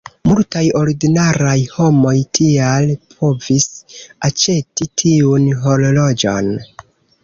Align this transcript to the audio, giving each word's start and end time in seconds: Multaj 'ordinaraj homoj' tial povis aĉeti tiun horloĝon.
Multaj 0.29 0.61
'ordinaraj 0.79 1.57
homoj' 1.75 2.15
tial 2.39 2.91
povis 3.19 3.71
aĉeti 4.33 4.93
tiun 5.05 5.51
horloĝon. 5.69 6.55